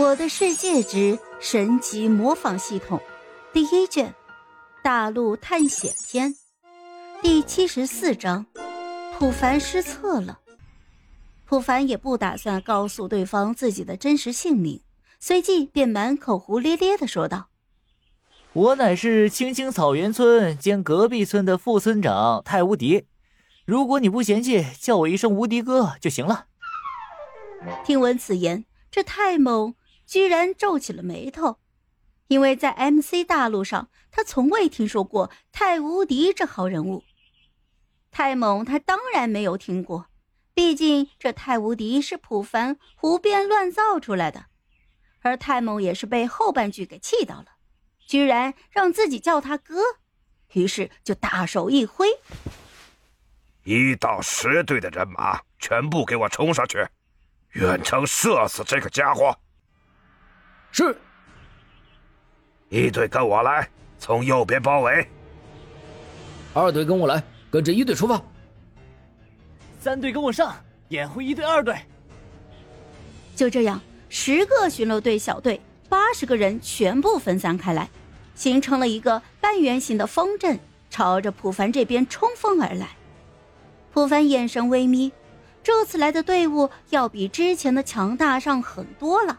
[0.00, 2.98] 我的世界之神级模仿系统
[3.52, 4.14] 第一卷
[4.82, 6.34] 大陆探险篇
[7.20, 8.46] 第七十四章：
[9.18, 10.38] 普凡失策了。
[11.44, 14.80] 普凡也不打算告诉对方自己的真实姓名，
[15.18, 17.50] 随即便满口胡咧咧的说道
[18.54, 23.04] ：“我乃是青青草原村兼隔壁村的副村长太无敌，
[23.66, 26.46] 如果你不嫌弃，叫我一声无敌哥就行了。”
[27.84, 29.74] 听闻此言，这太猛。
[30.10, 31.60] 居然皱起了眉头，
[32.26, 37.04] 因为在 MC 大陆上，他从未听说过太无敌这号人物。
[38.10, 40.06] 太猛，他当然没有听过，
[40.52, 44.46] 毕竟这太无敌是普凡胡编乱造出来的。
[45.20, 47.46] 而太猛也是被后半句给气到了，
[48.08, 49.80] 居然让自己叫他哥，
[50.54, 52.08] 于是就大手一挥，
[53.62, 56.84] 一到十队的人马全部给我冲上去，
[57.52, 59.38] 远程射死这个家伙。
[60.72, 60.96] 是，
[62.68, 63.68] 一队跟我来，
[63.98, 65.06] 从右边包围。
[66.54, 68.20] 二队跟我来，跟着一队出发。
[69.80, 70.54] 三队跟我上，
[70.88, 71.76] 掩护一队、二队。
[73.34, 77.88] 就这样，十个巡逻队小队，八十个人全部分散开来，
[78.34, 82.90] 形成了一个半圆形的方阵，朝着普凡这边冲锋而来。
[83.92, 85.10] 普凡眼神微眯，
[85.64, 89.38] 这次来的队伍要比之前的强大上很多了。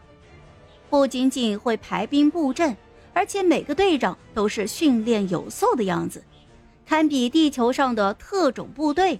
[0.92, 2.76] 不仅仅会排兵布阵，
[3.14, 6.22] 而且每个队长都是训练有素的样子，
[6.86, 9.18] 堪比地球上的特种部队。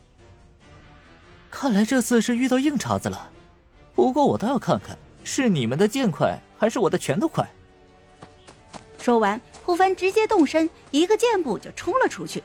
[1.50, 3.30] 看来这次是遇到硬茬子了，
[3.94, 7.50] 不过我倒要看看是你们的剑快还是我的拳头快。
[8.98, 12.44] 说完，胡凡直接动身，一个箭步就冲了出去。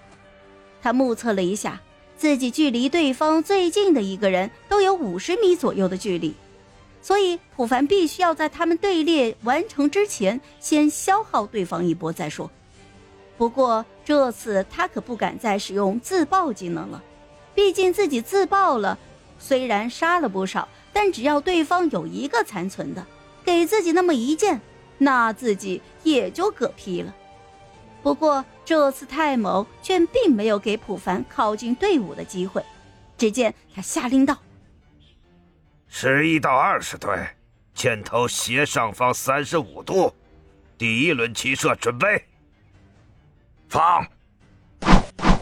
[0.81, 1.81] 他目测了一下，
[2.16, 6.34] 自己距离对方最近的一个人都有五十米左右的距离。
[7.08, 12.52] 所以，普凡必须要在他们队列完成之前，先消耗对方一波再说。
[13.38, 17.01] 不过这次他可不敢再使用自爆技能了，
[17.56, 19.00] 毕竟自己自爆了，
[19.40, 23.07] 虽然杀了不少，但只要对方有一个残存的，
[23.46, 24.59] 给自己那么一剑，
[24.97, 27.16] 那自己也就嗝屁了。
[28.03, 32.62] 不过这次太谋却并没有给普凡靠近队伍的机会，
[33.17, 34.38] 只见他下令道。
[35.90, 37.18] 十一到二十队，
[37.74, 40.14] 箭头斜上方三十五度，
[40.78, 42.25] 第一轮齐射，准备，
[43.70, 44.06] 放。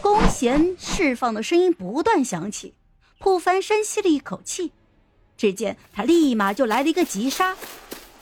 [0.00, 2.74] 弓弦释放的声音不断响起，
[3.18, 4.72] 普凡深吸了一口气，
[5.36, 7.56] 只见他立马就来了一个急刹，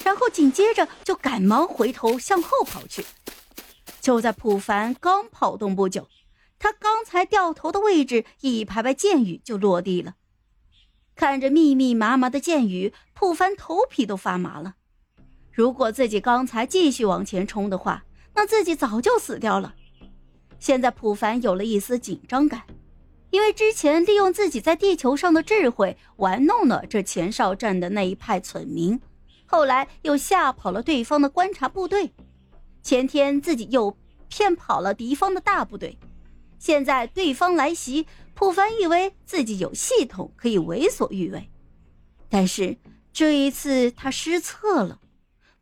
[0.02, 3.04] 然后紧接着就赶忙回头向后跑去。
[4.00, 6.08] 就在普凡刚跑动不久，
[6.58, 10.14] 他刚才掉头的位置，一排排箭雨就落地了。
[11.16, 14.74] 看着密密麻麻的箭雨，普凡头皮都发麻了。
[15.52, 18.04] 如果自己刚才继续往前冲的话，
[18.34, 19.74] 那自己早就死掉了。
[20.58, 22.62] 现在普凡有了一丝紧张感，
[23.30, 29.00] 因为之前利用自己在地球上的智慧玩弄了这前哨站的那一派村民，
[29.46, 32.12] 后来又吓跑了对方的观察部队，
[32.82, 33.96] 前天自己又
[34.28, 35.96] 骗跑了敌方的大部队，
[36.58, 38.06] 现在对方来袭。
[38.34, 41.48] 普凡以为自己有系统可以为所欲为，
[42.28, 42.76] 但是
[43.12, 45.00] 这一次他失策了。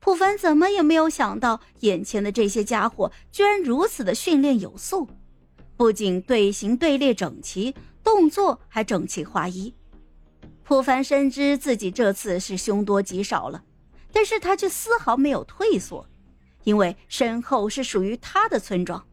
[0.01, 5.07] 普凡怎么也没有想到，眼前的这些家伙居然如此的训练有素，
[5.77, 9.73] 不仅队形队列整齐，动作还整齐划一。
[10.65, 13.63] 普凡深知自己这次是凶多吉少了，
[14.11, 16.09] 但是他却丝毫没有退缩，
[16.65, 19.07] 因为身后是属于他的村庄。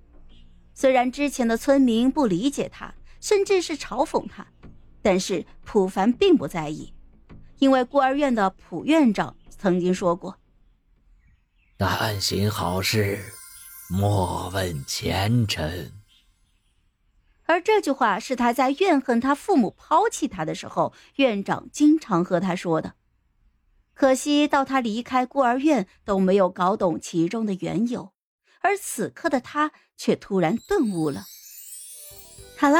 [0.73, 2.95] 虽然之前的村民不理解他。
[3.19, 4.47] 甚至是嘲讽他，
[5.01, 6.93] 但是普凡并不在意，
[7.57, 10.37] 因为孤儿院的普院长曾经说过
[11.77, 13.19] ：“但行好事，
[13.89, 15.91] 莫问前程。”
[17.45, 22.93] 而这句话是他在怨恨他父母抛弃他的时候，院长经常和他说的。
[23.93, 28.13] 可惜到他离开孤儿院都没有搞懂其中的缘由，
[28.61, 31.25] 而此刻的他却突然顿悟了。
[32.57, 32.79] 好了。